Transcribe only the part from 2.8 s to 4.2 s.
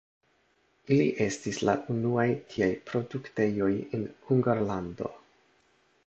produktejoj en